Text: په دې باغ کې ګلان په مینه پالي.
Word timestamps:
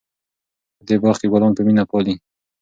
په 0.77 0.81
دې 0.87 0.95
باغ 1.01 1.15
کې 1.21 1.27
ګلان 1.33 1.51
په 1.55 1.61
مینه 1.67 1.83
پالي. 1.89 2.15